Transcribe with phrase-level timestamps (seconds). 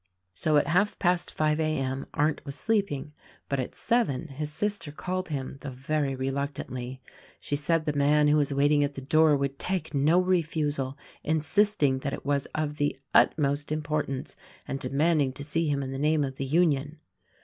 [0.33, 1.77] So at half past five a.
[1.77, 2.07] m.
[2.15, 3.13] Arndt was sleeping;
[3.47, 6.99] but at seven his sister called him— though very reluctantly.
[7.39, 11.99] She said the man who was waiting at the door would take no refusal, insisting
[11.99, 14.35] that it was of the utmost importance,
[14.67, 16.97] and demanding to see him in the name of the Union.